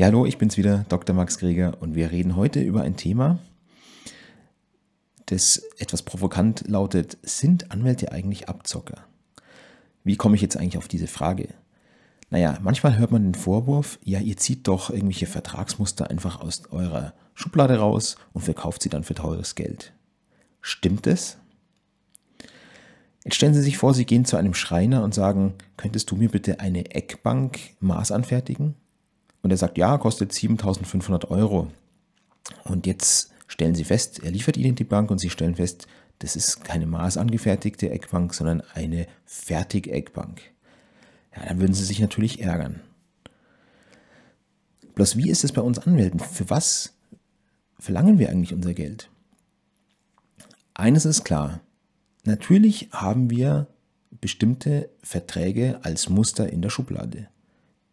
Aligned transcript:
Ja, 0.00 0.06
hallo, 0.06 0.24
ich 0.24 0.38
bin's 0.38 0.56
wieder, 0.56 0.86
Dr. 0.88 1.14
Max 1.14 1.38
Greger, 1.38 1.76
und 1.82 1.94
wir 1.94 2.10
reden 2.10 2.34
heute 2.34 2.62
über 2.62 2.80
ein 2.80 2.96
Thema, 2.96 3.38
das 5.26 5.62
etwas 5.76 6.00
provokant 6.00 6.66
lautet: 6.66 7.18
Sind 7.20 7.70
Anwälte 7.70 8.10
eigentlich 8.10 8.48
Abzocker? 8.48 9.04
Wie 10.02 10.16
komme 10.16 10.36
ich 10.36 10.40
jetzt 10.40 10.56
eigentlich 10.56 10.78
auf 10.78 10.88
diese 10.88 11.06
Frage? 11.06 11.48
Naja, 12.30 12.56
manchmal 12.62 12.96
hört 12.96 13.10
man 13.10 13.24
den 13.24 13.34
Vorwurf, 13.34 13.98
ja, 14.02 14.20
ihr 14.20 14.38
zieht 14.38 14.66
doch 14.68 14.88
irgendwelche 14.88 15.26
Vertragsmuster 15.26 16.08
einfach 16.08 16.40
aus 16.40 16.62
eurer 16.70 17.12
Schublade 17.34 17.76
raus 17.76 18.16
und 18.32 18.40
verkauft 18.40 18.82
sie 18.82 18.88
dann 18.88 19.04
für 19.04 19.12
teures 19.12 19.54
Geld. 19.54 19.92
Stimmt 20.62 21.06
es? 21.06 21.36
Jetzt 23.24 23.34
stellen 23.34 23.52
Sie 23.52 23.60
sich 23.60 23.76
vor, 23.76 23.92
Sie 23.92 24.06
gehen 24.06 24.24
zu 24.24 24.38
einem 24.38 24.54
Schreiner 24.54 25.04
und 25.04 25.12
sagen, 25.12 25.56
könntest 25.76 26.10
du 26.10 26.16
mir 26.16 26.30
bitte 26.30 26.58
eine 26.58 26.90
Eckbank 26.94 27.58
Maß 27.80 28.12
anfertigen? 28.12 28.76
Und 29.42 29.50
er 29.50 29.56
sagt, 29.56 29.78
ja, 29.78 29.98
kostet 29.98 30.32
7500 30.32 31.30
Euro. 31.30 31.68
Und 32.64 32.86
jetzt 32.86 33.32
stellen 33.46 33.74
Sie 33.74 33.84
fest, 33.84 34.22
er 34.22 34.30
liefert 34.30 34.56
Ihnen 34.56 34.74
die 34.74 34.84
Bank 34.84 35.10
und 35.10 35.18
Sie 35.18 35.30
stellen 35.30 35.56
fest, 35.56 35.86
das 36.20 36.36
ist 36.36 36.64
keine 36.64 36.86
maßangefertigte 36.86 37.90
Eckbank, 37.90 38.34
sondern 38.34 38.62
eine 38.74 39.06
Fertig-Eckbank. 39.24 40.42
Ja, 41.34 41.46
dann 41.46 41.60
würden 41.60 41.74
Sie 41.74 41.84
sich 41.84 42.00
natürlich 42.00 42.42
ärgern. 42.42 42.80
Bloß 44.94 45.16
wie 45.16 45.30
ist 45.30 45.44
es 45.44 45.52
bei 45.52 45.62
uns 45.62 45.78
Anwälten? 45.78 46.20
Für 46.20 46.50
was 46.50 46.94
verlangen 47.78 48.18
wir 48.18 48.28
eigentlich 48.28 48.52
unser 48.52 48.74
Geld? 48.74 49.08
Eines 50.74 51.06
ist 51.06 51.24
klar. 51.24 51.60
Natürlich 52.24 52.90
haben 52.92 53.30
wir 53.30 53.66
bestimmte 54.20 54.90
Verträge 55.02 55.80
als 55.82 56.10
Muster 56.10 56.52
in 56.52 56.60
der 56.60 56.68
Schublade. 56.68 57.28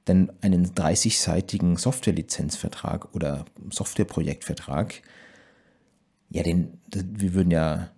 Denn 0.07 0.31
einen 0.41 0.67
30-seitigen 0.67 1.77
Softwarelizenzvertrag 1.77 3.13
oder 3.13 3.45
Softwareprojektvertrag, 3.69 5.01
ja, 6.29 6.43
den, 6.43 6.79
wir 6.93 7.33
würden 7.33 7.51
ja, 7.51 7.89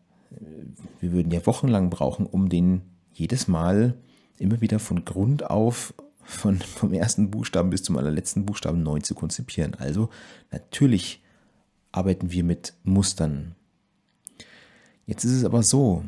wir 0.99 1.11
würden 1.11 1.31
ja 1.31 1.45
wochenlang 1.45 1.89
brauchen, 1.89 2.25
um 2.25 2.49
den 2.49 2.81
jedes 3.13 3.47
Mal 3.47 3.95
immer 4.37 4.61
wieder 4.61 4.79
von 4.79 5.05
Grund 5.05 5.49
auf, 5.49 5.93
von, 6.23 6.59
vom 6.59 6.93
ersten 6.93 7.31
Buchstaben 7.31 7.69
bis 7.69 7.83
zum 7.83 7.97
allerletzten 7.97 8.45
Buchstaben 8.45 8.83
neu 8.83 8.99
zu 8.99 9.15
konzipieren. 9.15 9.75
Also 9.75 10.09
natürlich 10.51 11.23
arbeiten 11.91 12.31
wir 12.31 12.43
mit 12.43 12.73
Mustern. 12.83 13.55
Jetzt 15.05 15.23
ist 15.23 15.33
es 15.33 15.43
aber 15.43 15.63
so, 15.63 16.05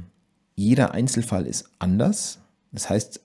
jeder 0.56 0.94
Einzelfall 0.94 1.48
ist 1.48 1.70
anders. 1.80 2.40
Das 2.72 2.90
heißt, 2.90 3.20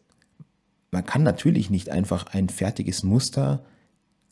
man 0.91 1.05
kann 1.05 1.23
natürlich 1.23 1.70
nicht 1.70 1.91
einfach 1.91 2.27
ein 2.27 2.48
fertiges 2.48 3.03
Muster 3.03 3.65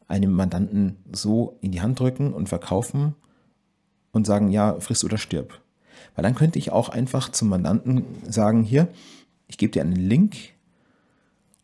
einem 0.06 0.33
Mandanten 0.33 0.96
so 1.12 1.58
in 1.61 1.72
die 1.72 1.80
Hand 1.80 1.98
drücken 1.98 2.33
und 2.33 2.48
verkaufen 2.48 3.14
und 4.12 4.27
sagen, 4.27 4.48
ja, 4.50 4.78
friss 4.80 5.05
oder 5.05 5.19
stirb. 5.19 5.61
Weil 6.14 6.22
dann 6.22 6.34
könnte 6.34 6.58
ich 6.58 6.70
auch 6.70 6.88
einfach 6.88 7.30
zum 7.30 7.48
Mandanten 7.48 8.05
sagen, 8.28 8.62
hier, 8.62 8.88
ich 9.46 9.58
gebe 9.58 9.72
dir 9.72 9.83
einen 9.83 9.96
Link 9.96 10.36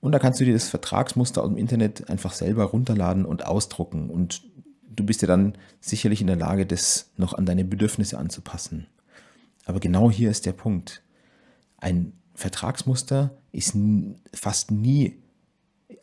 und 0.01 0.13
da 0.13 0.19
kannst 0.19 0.41
du 0.41 0.45
dir 0.45 0.55
das 0.55 0.69
Vertragsmuster 0.69 1.43
aus 1.43 1.49
dem 1.49 1.59
Internet 1.59 2.09
einfach 2.09 2.33
selber 2.33 2.65
runterladen 2.65 3.25
und 3.25 3.47
ausdrucken 3.47 4.11
und 4.11 4.43
du 4.89 5.05
bist 5.05 5.23
ja 5.23 5.29
dann 5.29 5.55
sicherlich 5.81 6.21
in 6.21 6.27
der 6.27 6.37
Lage, 6.37 6.67
das 6.67 7.11
noch 7.17 7.35
an 7.35 7.47
deine 7.47 7.65
Bedürfnisse 7.65 8.19
anzupassen. 8.19 8.87
Aber 9.65 9.81
genau 9.81 10.11
hier 10.11 10.31
ist 10.31 10.47
der 10.47 10.53
Punkt. 10.53 11.03
Ein 11.79 12.13
Vertragsmuster 12.41 13.31
ist 13.53 13.77
fast 14.33 14.71
nie 14.71 15.19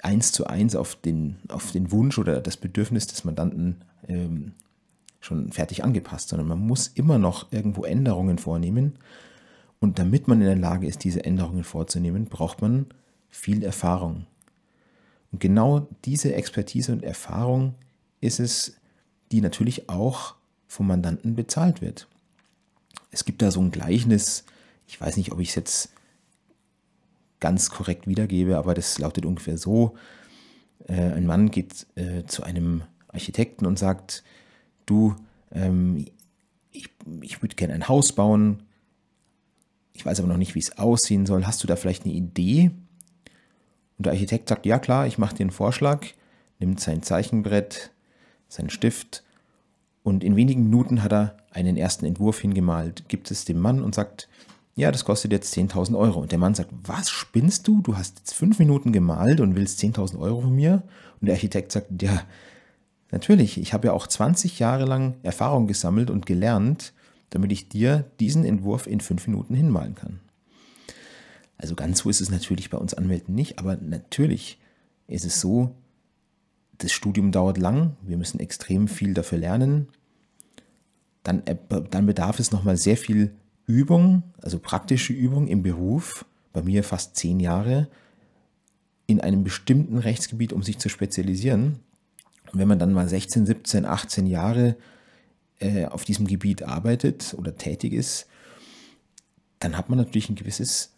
eins 0.03 0.31
zu 0.31 0.45
eins 0.45 0.75
auf 0.75 0.95
den, 0.95 1.37
auf 1.49 1.71
den 1.71 1.91
Wunsch 1.91 2.19
oder 2.19 2.41
das 2.41 2.57
Bedürfnis 2.57 3.07
des 3.07 3.23
Mandanten 3.23 3.77
ähm, 4.07 4.51
schon 5.19 5.51
fertig 5.51 5.83
angepasst, 5.83 6.29
sondern 6.29 6.47
man 6.47 6.59
muss 6.59 6.89
immer 6.89 7.17
noch 7.17 7.51
irgendwo 7.51 7.85
Änderungen 7.85 8.37
vornehmen. 8.37 8.99
Und 9.79 9.97
damit 9.97 10.27
man 10.27 10.39
in 10.39 10.45
der 10.45 10.55
Lage 10.55 10.85
ist, 10.85 11.03
diese 11.03 11.25
Änderungen 11.25 11.63
vorzunehmen, 11.63 12.25
braucht 12.25 12.61
man 12.61 12.85
viel 13.29 13.63
Erfahrung. 13.63 14.27
Und 15.31 15.39
genau 15.39 15.87
diese 16.05 16.35
Expertise 16.35 16.91
und 16.91 17.03
Erfahrung 17.03 17.73
ist 18.21 18.39
es, 18.39 18.77
die 19.31 19.41
natürlich 19.41 19.89
auch 19.89 20.35
vom 20.67 20.85
Mandanten 20.85 21.35
bezahlt 21.35 21.81
wird. 21.81 22.07
Es 23.09 23.25
gibt 23.25 23.41
da 23.41 23.49
so 23.49 23.59
ein 23.59 23.71
Gleichnis, 23.71 24.43
ich 24.87 25.01
weiß 25.01 25.17
nicht, 25.17 25.31
ob 25.31 25.39
ich 25.39 25.49
es 25.49 25.55
jetzt 25.55 25.89
ganz 27.39 27.69
korrekt 27.69 28.07
wiedergebe, 28.07 28.57
aber 28.57 28.73
das 28.73 28.97
lautet 28.99 29.25
ungefähr 29.25 29.57
so. 29.57 29.95
Äh, 30.87 30.93
ein 30.93 31.25
Mann 31.25 31.51
geht 31.51 31.87
äh, 31.95 32.23
zu 32.25 32.43
einem 32.43 32.83
Architekten 33.07 33.65
und 33.65 33.77
sagt, 33.79 34.23
du, 34.85 35.15
ähm, 35.51 36.05
ich, 36.71 36.89
ich 37.21 37.41
würde 37.41 37.55
gerne 37.55 37.73
ein 37.73 37.87
Haus 37.87 38.13
bauen, 38.13 38.63
ich 39.93 40.05
weiß 40.05 40.19
aber 40.19 40.29
noch 40.29 40.37
nicht, 40.37 40.53
wie 40.53 40.59
es 40.59 40.77
aussehen 40.77 41.25
soll. 41.25 41.47
Hast 41.47 41.63
du 41.63 41.67
da 41.67 41.75
vielleicht 41.75 42.05
eine 42.05 42.13
Idee? 42.13 42.69
Und 43.97 44.05
der 44.05 44.13
Architekt 44.13 44.47
sagt, 44.47 44.67
ja 44.67 44.77
klar, 44.77 45.07
ich 45.07 45.17
mache 45.17 45.35
dir 45.35 45.43
einen 45.43 45.51
Vorschlag, 45.51 46.05
nimmt 46.59 46.79
sein 46.79 47.01
Zeichenbrett, 47.01 47.91
seinen 48.47 48.69
Stift 48.69 49.23
und 50.03 50.23
in 50.23 50.35
wenigen 50.35 50.63
Minuten 50.63 51.03
hat 51.03 51.11
er 51.11 51.37
einen 51.49 51.75
ersten 51.75 52.05
Entwurf 52.05 52.39
hingemalt, 52.39 53.09
gibt 53.09 53.31
es 53.31 53.43
dem 53.43 53.59
Mann 53.59 53.81
und 53.81 53.95
sagt, 53.95 54.29
ja, 54.77 54.91
das 54.91 55.05
kostet 55.05 55.31
jetzt 55.31 55.57
10.000 55.57 55.97
Euro. 55.97 56.19
Und 56.19 56.31
der 56.31 56.37
Mann 56.37 56.53
sagt, 56.53 56.69
was 56.83 57.09
spinnst 57.09 57.67
du? 57.67 57.81
Du 57.81 57.97
hast 57.97 58.19
jetzt 58.19 58.35
fünf 58.35 58.59
Minuten 58.59 58.91
gemalt 58.91 59.41
und 59.41 59.55
willst 59.55 59.79
10.000 59.79 60.19
Euro 60.19 60.41
von 60.41 60.55
mir? 60.55 60.83
Und 61.19 61.25
der 61.25 61.33
Architekt 61.33 61.71
sagt, 61.71 61.99
ja, 61.99 62.21
natürlich, 63.09 63.59
ich 63.59 63.73
habe 63.73 63.87
ja 63.87 63.93
auch 63.93 64.05
20 64.05 64.59
Jahre 64.59 64.85
lang 64.85 65.15
Erfahrung 65.23 65.65
gesammelt 65.65 66.11
und 66.11 66.27
gelernt, 66.27 66.93
damit 67.31 67.51
ich 67.51 67.69
dir 67.69 68.05
diesen 68.19 68.45
Entwurf 68.45 68.85
in 68.85 68.99
fünf 68.99 69.25
Minuten 69.25 69.55
hinmalen 69.55 69.95
kann. 69.95 70.19
Also 71.57 71.73
ganz 71.73 71.99
so 71.99 72.09
ist 72.11 72.21
es 72.21 72.29
natürlich 72.29 72.69
bei 72.69 72.77
uns 72.77 72.93
Anwälten 72.93 73.33
nicht, 73.33 73.57
aber 73.57 73.77
natürlich 73.77 74.59
ist 75.07 75.25
es 75.25 75.41
so, 75.41 75.73
das 76.77 76.91
Studium 76.91 77.31
dauert 77.31 77.57
lang, 77.57 77.97
wir 78.03 78.17
müssen 78.17 78.39
extrem 78.39 78.87
viel 78.87 79.15
dafür 79.15 79.39
lernen. 79.39 79.87
Dann, 81.23 81.41
äh, 81.47 81.55
dann 81.89 82.05
bedarf 82.05 82.37
es 82.37 82.51
nochmal 82.51 82.77
sehr 82.77 82.95
viel 82.95 83.33
Übung, 83.67 84.23
also 84.41 84.59
praktische 84.59 85.13
Übung 85.13 85.47
im 85.47 85.61
Beruf, 85.61 86.25
bei 86.53 86.63
mir 86.63 86.83
fast 86.83 87.15
zehn 87.17 87.39
Jahre, 87.39 87.87
in 89.05 89.21
einem 89.21 89.43
bestimmten 89.43 89.97
Rechtsgebiet, 89.97 90.53
um 90.53 90.63
sich 90.63 90.79
zu 90.79 90.89
spezialisieren. 90.89 91.79
Und 92.51 92.59
wenn 92.59 92.67
man 92.67 92.79
dann 92.79 92.93
mal 92.93 93.07
16, 93.07 93.45
17, 93.45 93.85
18 93.85 94.25
Jahre 94.25 94.75
äh, 95.59 95.85
auf 95.85 96.05
diesem 96.05 96.27
Gebiet 96.27 96.63
arbeitet 96.63 97.35
oder 97.37 97.55
tätig 97.55 97.93
ist, 97.93 98.27
dann 99.59 99.77
hat 99.77 99.89
man 99.89 99.97
natürlich 99.97 100.29
ein 100.29 100.35
gewisses, 100.35 100.93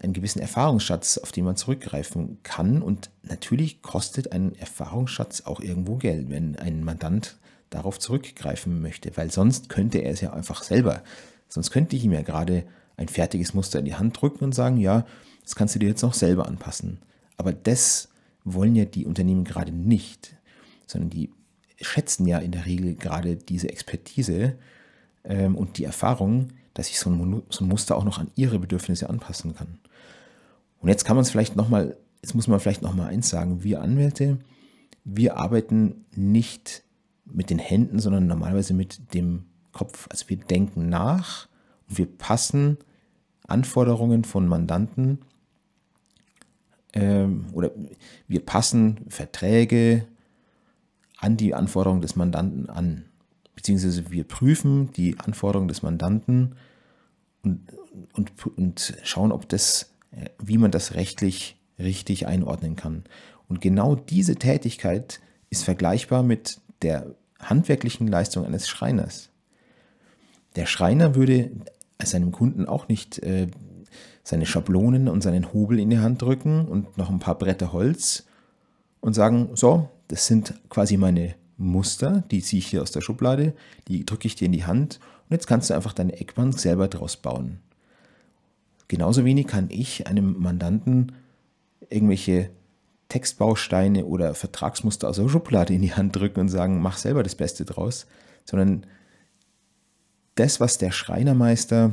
einen 0.00 0.12
gewissen 0.14 0.40
Erfahrungsschatz, 0.40 1.18
auf 1.18 1.32
den 1.32 1.44
man 1.44 1.56
zurückgreifen 1.56 2.38
kann. 2.42 2.80
Und 2.80 3.10
natürlich 3.22 3.82
kostet 3.82 4.32
ein 4.32 4.54
Erfahrungsschatz 4.54 5.42
auch 5.42 5.60
irgendwo 5.60 5.96
Geld, 5.96 6.30
wenn 6.30 6.56
ein 6.56 6.82
Mandant 6.82 7.36
darauf 7.68 7.98
zurückgreifen 7.98 8.80
möchte, 8.80 9.14
weil 9.16 9.30
sonst 9.30 9.68
könnte 9.68 9.98
er 9.98 10.12
es 10.12 10.20
ja 10.20 10.32
einfach 10.32 10.62
selber 10.62 11.02
Sonst 11.48 11.70
könnte 11.70 11.96
ich 11.96 12.04
ihm 12.04 12.12
ja 12.12 12.22
gerade 12.22 12.64
ein 12.96 13.08
fertiges 13.08 13.54
Muster 13.54 13.78
in 13.78 13.84
die 13.84 13.94
Hand 13.94 14.20
drücken 14.20 14.44
und 14.44 14.54
sagen, 14.54 14.78
ja, 14.78 15.06
das 15.42 15.54
kannst 15.54 15.74
du 15.74 15.78
dir 15.78 15.88
jetzt 15.88 16.02
noch 16.02 16.14
selber 16.14 16.46
anpassen. 16.46 16.98
Aber 17.36 17.52
das 17.52 18.08
wollen 18.44 18.74
ja 18.74 18.84
die 18.84 19.06
Unternehmen 19.06 19.44
gerade 19.44 19.72
nicht, 19.72 20.36
sondern 20.86 21.10
die 21.10 21.30
schätzen 21.80 22.26
ja 22.26 22.38
in 22.38 22.52
der 22.52 22.66
Regel 22.66 22.94
gerade 22.94 23.36
diese 23.36 23.68
Expertise 23.68 24.56
ähm, 25.24 25.56
und 25.56 25.78
die 25.78 25.84
Erfahrung, 25.84 26.48
dass 26.72 26.88
ich 26.88 26.98
so 26.98 27.10
ein, 27.10 27.42
so 27.50 27.64
ein, 27.64 27.68
Muster 27.68 27.96
auch 27.96 28.04
noch 28.04 28.18
an 28.18 28.30
ihre 28.34 28.58
Bedürfnisse 28.58 29.10
anpassen 29.10 29.54
kann. 29.54 29.78
Und 30.80 30.88
jetzt 30.88 31.04
kann 31.04 31.16
man 31.16 31.22
es 31.22 31.30
vielleicht 31.30 31.56
nochmal, 31.56 31.96
jetzt 32.22 32.34
muss 32.34 32.48
man 32.48 32.60
vielleicht 32.60 32.82
nochmal 32.82 33.08
eins 33.08 33.28
sagen, 33.28 33.62
wir 33.62 33.82
Anwälte, 33.82 34.38
wir 35.04 35.36
arbeiten 35.36 36.04
nicht 36.14 36.82
mit 37.24 37.50
den 37.50 37.58
Händen, 37.58 37.98
sondern 37.98 38.26
normalerweise 38.26 38.74
mit 38.74 39.14
dem 39.14 39.46
Kopf. 39.76 40.06
Also 40.10 40.28
wir 40.28 40.38
denken 40.38 40.88
nach 40.88 41.48
und 41.88 41.98
wir 41.98 42.06
passen 42.06 42.78
Anforderungen 43.46 44.24
von 44.24 44.48
Mandanten 44.48 45.18
ähm, 46.94 47.46
oder 47.52 47.70
wir 48.26 48.40
passen 48.40 49.04
Verträge 49.08 50.06
an 51.18 51.36
die 51.36 51.54
Anforderungen 51.54 52.00
des 52.00 52.16
Mandanten 52.16 52.70
an. 52.70 53.04
Beziehungsweise 53.54 54.10
wir 54.10 54.24
prüfen 54.24 54.92
die 54.92 55.18
Anforderungen 55.18 55.68
des 55.68 55.82
Mandanten 55.82 56.56
und, 57.42 57.60
und, 58.14 58.46
und 58.46 58.94
schauen, 59.02 59.30
ob 59.30 59.46
das, 59.48 59.92
äh, 60.10 60.30
wie 60.38 60.58
man 60.58 60.70
das 60.70 60.94
rechtlich 60.94 61.56
richtig 61.78 62.26
einordnen 62.26 62.76
kann. 62.76 63.04
Und 63.48 63.60
genau 63.60 63.94
diese 63.94 64.36
Tätigkeit 64.36 65.20
ist 65.50 65.64
vergleichbar 65.64 66.22
mit 66.22 66.60
der 66.80 67.14
handwerklichen 67.38 68.08
Leistung 68.08 68.46
eines 68.46 68.68
Schreiners. 68.68 69.30
Der 70.56 70.66
Schreiner 70.66 71.14
würde 71.14 71.50
seinem 72.02 72.32
Kunden 72.32 72.66
auch 72.66 72.88
nicht 72.88 73.18
äh, 73.20 73.48
seine 74.22 74.46
Schablonen 74.46 75.08
und 75.08 75.22
seinen 75.22 75.52
Hobel 75.52 75.78
in 75.78 75.90
die 75.90 75.98
Hand 75.98 76.22
drücken 76.22 76.66
und 76.66 76.98
noch 76.98 77.10
ein 77.10 77.20
paar 77.20 77.38
Bretter 77.38 77.72
Holz 77.72 78.26
und 79.00 79.14
sagen, 79.14 79.50
so, 79.54 79.88
das 80.08 80.26
sind 80.26 80.54
quasi 80.68 80.96
meine 80.96 81.34
Muster, 81.56 82.24
die 82.30 82.42
ziehe 82.42 82.58
ich 82.58 82.66
hier 82.66 82.82
aus 82.82 82.90
der 82.90 83.00
Schublade, 83.00 83.54
die 83.88 84.04
drücke 84.04 84.26
ich 84.26 84.34
dir 84.34 84.46
in 84.46 84.52
die 84.52 84.64
Hand 84.64 84.98
und 85.28 85.34
jetzt 85.34 85.46
kannst 85.46 85.70
du 85.70 85.74
einfach 85.74 85.92
deine 85.92 86.18
Eckbank 86.18 86.58
selber 86.58 86.88
draus 86.88 87.16
bauen. 87.16 87.60
Genauso 88.88 89.24
wenig 89.24 89.46
kann 89.46 89.68
ich 89.70 90.06
einem 90.06 90.38
Mandanten 90.38 91.12
irgendwelche 91.88 92.50
Textbausteine 93.08 94.04
oder 94.06 94.34
Vertragsmuster 94.34 95.08
aus 95.08 95.16
der 95.16 95.28
Schublade 95.28 95.74
in 95.74 95.82
die 95.82 95.94
Hand 95.94 96.16
drücken 96.16 96.40
und 96.40 96.48
sagen, 96.48 96.80
mach 96.80 96.96
selber 96.96 97.22
das 97.22 97.36
Beste 97.36 97.64
draus, 97.64 98.06
sondern 98.44 98.86
das, 100.36 100.60
was 100.60 100.78
der 100.78 100.92
Schreinermeister 100.92 101.92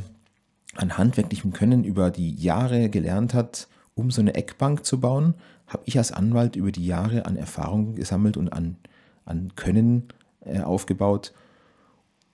an 0.76 0.98
handwerklichem 0.98 1.54
Können 1.54 1.84
über 1.84 2.12
die 2.12 2.36
Jahre 2.36 2.90
gelernt 2.90 3.34
hat, 3.34 3.68
um 3.96 4.12
so 4.12 4.22
eine 4.22 4.36
Eckbank 4.36 4.86
zu 4.86 5.00
bauen, 5.00 5.34
habe 5.68 5.84
ich 5.86 5.98
als 5.98 6.12
Anwalt 6.12 6.56
über 6.56 6.72
die 6.72 6.86
Jahre 6.86 7.26
an 7.26 7.36
Erfahrung 7.36 7.96
gesammelt 7.96 8.38
und 8.38 8.50
an, 8.50 8.78
an 9.26 9.54
Können 9.56 10.10
äh, 10.42 10.60
aufgebaut, 10.60 11.34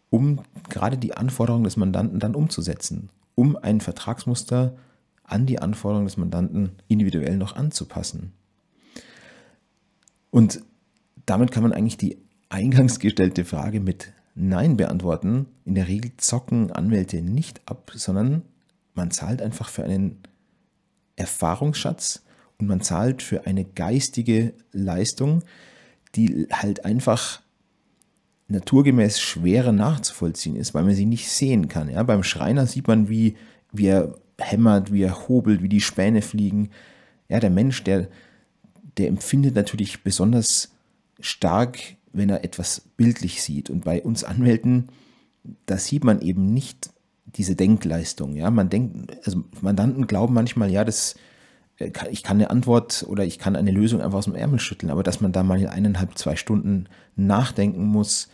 um 0.10 0.42
gerade 0.70 0.98
die 0.98 1.16
Anforderungen 1.16 1.64
des 1.64 1.78
Mandanten 1.78 2.20
dann 2.20 2.36
umzusetzen, 2.36 3.10
um 3.36 3.56
ein 3.56 3.82
Vertragsmuster 3.82 4.76
an 5.24 5.46
die 5.46 5.60
Anforderungen 5.60 6.08
des 6.08 6.18
Mandanten 6.18 6.72
individuell 6.88 7.38
noch 7.38 7.56
anzupassen. 7.56 8.34
Und 10.32 10.62
damit 11.26 11.52
kann 11.52 11.64
man 11.64 11.74
eigentlich 11.74 11.98
die 11.98 12.18
eingangs 12.50 13.00
gestellte 13.00 13.46
Frage 13.46 13.80
mit 13.80 14.12
Nein 14.40 14.78
beantworten. 14.78 15.48
In 15.66 15.76
der 15.76 15.88
Regel 15.88 16.12
zocken 16.16 16.72
Anwälte 16.72 17.22
nicht 17.22 17.62
ab, 17.66 17.92
sondern 17.94 18.44
man 18.94 19.12
zahlt 19.12 19.42
einfach 19.42 19.68
für 19.68 19.84
einen 19.84 20.22
Erfahrungsschatz 21.18 22.24
und 22.58 22.68
man 22.68 22.80
zahlt 22.82 23.22
für 23.22 23.46
eine 23.46 23.66
geistige 23.66 24.54
Leistung, 24.72 25.44
die 26.16 26.48
halt 26.52 26.86
einfach 26.86 27.42
naturgemäß 28.48 29.20
schwerer 29.20 29.74
nachzuvollziehen 29.74 30.56
ist, 30.56 30.74
weil 30.74 30.84
man 30.84 30.96
sie 30.96 31.06
nicht 31.06 31.30
sehen 31.30 31.68
kann. 31.68 31.90
Ja, 31.90 32.02
beim 32.04 32.24
Schreiner 32.24 32.66
sieht 32.66 32.88
man, 32.88 33.10
wie, 33.10 33.36
wie 33.72 33.88
er 33.88 34.16
hämmert, 34.40 34.92
wie 34.92 35.04
er 35.04 35.28
hobelt, 35.28 35.62
wie 35.62 35.70
die 35.70 35.82
Späne 35.82 36.22
fliegen. 36.22 36.70
Ja, 37.28 37.40
der 37.40 37.52
Mensch, 37.52 37.84
der, 37.84 38.08
der 38.98 39.10
empfindet 39.10 39.56
natürlich 39.56 40.02
besonders 40.02 40.72
stark, 41.20 41.78
wenn 42.14 42.30
er 42.30 42.44
etwas 42.44 42.82
bildlich 42.98 43.42
sieht. 43.44 43.70
Und 43.70 43.84
bei 43.84 44.02
uns 44.02 44.24
Anwälten, 44.24 44.90
da 45.66 45.78
sieht 45.78 46.04
man 46.04 46.22
eben 46.22 46.54
nicht 46.54 46.92
diese 47.26 47.56
Denkleistung. 47.56 48.36
Ja, 48.36 48.50
man 48.50 48.70
denkt, 48.70 49.18
also 49.26 49.44
Mandanten 49.62 50.08
glauben 50.08 50.34
manchmal, 50.34 50.72
ja, 50.72 50.84
das, 50.84 51.16
äh, 51.78 51.92
ich 52.12 52.24
kann 52.24 52.38
eine 52.38 52.50
Antwort 52.50 53.06
oder 53.08 53.26
ich 53.26 53.40
kann 53.40 53.56
eine 53.56 53.72
Lösung 53.72 54.02
einfach 54.02 54.18
aus 54.18 54.26
dem 54.26 54.36
Ärmel 54.36 54.60
schütteln, 54.60 54.92
aber 54.92 55.04
dass 55.04 55.22
man 55.22 55.32
da 55.32 55.44
mal 55.44 55.66
eineinhalb, 55.68 56.18
zwei 56.18 56.36
Stunden 56.36 56.88
nachdenken 57.16 57.86
muss, 57.86 58.30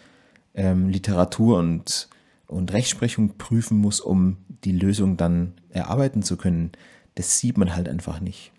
ähm, 0.54 0.90
Literatur 0.90 1.58
und, 1.60 2.10
und 2.48 2.72
Rechtsprechung 2.74 3.38
prüfen 3.38 3.78
muss, 3.78 4.00
um 4.00 4.38
die 4.64 4.72
Lösung 4.72 5.18
dann 5.18 5.54
erarbeiten 5.70 6.24
zu 6.24 6.38
können, 6.38 6.72
das 7.16 7.40
sieht 7.40 7.58
man 7.58 7.76
halt 7.76 7.90
einfach 7.90 8.20
nicht. 8.20 8.52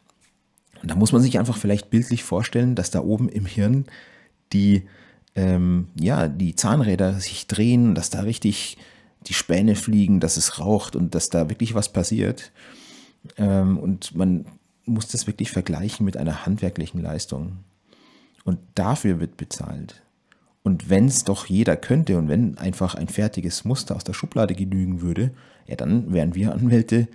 Und 0.83 0.91
da 0.91 0.95
muss 0.95 1.13
man 1.13 1.23
sich 1.23 1.39
einfach 1.39 1.57
vielleicht 1.57 1.91
bildlich 1.91 2.23
vorstellen, 2.23 2.75
dass 2.75 2.91
da 2.91 3.01
oben 3.01 3.29
im 3.29 3.47
Hirn 3.47 3.87
die, 4.53 4.87
ähm, 5.37 5.89
ja, 5.99 6.29
die 6.29 6.57
Zahnräder 6.57 7.21
sich 7.21 7.47
drehen, 7.47 7.95
dass 7.95 8.11
da 8.11 8.21
richtig 8.21 8.77
die 9.27 9.35
Späne 9.35 9.77
fliegen, 9.77 10.21
dass 10.21 10.37
es 10.37 10.59
raucht 10.59 10.97
und 10.97 11.15
dass 11.15 11.31
da 11.31 11.49
wirklich 11.49 11.75
was 11.75 11.93
passiert. 11.93 12.53
Ähm, 13.37 13.79
und 13.79 14.15
man 14.15 14.47
muss 14.85 15.09
das 15.09 15.27
wirklich 15.27 15.51
vergleichen 15.51 16.05
mit 16.05 16.17
einer 16.17 16.47
handwerklichen 16.47 17.01
Leistung. 17.01 17.59
Und 18.45 18.59
dafür 18.75 19.21
wird 19.21 19.37
bezahlt. 19.37 20.03
Und 20.63 20.91
wenn 20.91 21.07
es 21.07 21.25
doch 21.25 21.47
jeder 21.47 21.77
könnte 21.77 22.19
und 22.19 22.29
wenn 22.29 22.59
einfach 22.59 22.95
ein 22.95 23.09
fertiges 23.09 23.65
Muster 23.65 23.95
aus 23.95 24.05
der 24.05 24.15
Schublade 24.15 24.55
genügen 24.55 25.01
würde, 25.01 25.33
ja, 25.67 25.77
dann 25.77 26.13
wären 26.13 26.35
wir 26.35 26.53
Anwälte 26.53 27.09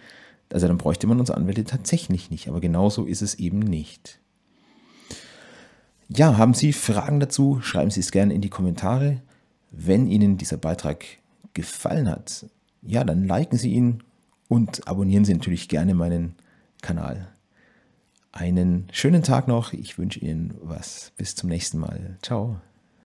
also 0.54 0.68
dann 0.68 0.78
bräuchte 0.78 1.08
man 1.08 1.20
unsere 1.20 1.38
Anwälte 1.38 1.64
tatsächlich 1.64 2.30
nicht, 2.30 2.48
aber 2.48 2.60
genauso 2.60 3.06
ist 3.06 3.22
es 3.22 3.36
eben 3.36 3.60
nicht. 3.60 4.20
Ja, 6.14 6.38
haben 6.38 6.54
Sie 6.54 6.74
Fragen 6.74 7.22
dazu? 7.22 7.62
Schreiben 7.62 7.90
Sie 7.90 8.02
es 8.02 8.12
gerne 8.12 8.34
in 8.34 8.42
die 8.42 8.50
Kommentare. 8.50 9.22
Wenn 9.72 10.08
Ihnen 10.08 10.38
dieser 10.38 10.58
Beitrag 10.58 11.06
gefallen 11.54 12.10
hat, 12.10 12.46
ja, 12.82 13.04
dann 13.06 13.26
liken 13.26 13.58
Sie 13.58 13.72
ihn 13.72 14.04
und 14.50 14.88
abonnieren 14.88 15.24
Sie 15.24 15.34
natürlich 15.34 15.70
gerne 15.70 15.94
meinen 15.94 16.36
Kanal. 16.82 17.30
Einen 18.34 18.88
schönen 18.92 19.24
Tag 19.24 19.48
noch. 19.48 19.72
Ich 19.72 19.98
wünsche 19.98 20.20
Ihnen 20.20 20.54
was. 20.62 21.14
Bis 21.16 21.36
zum 21.36 21.50
nächsten 21.50 21.80
Mal. 21.80 22.18
Ciao. 22.22 22.60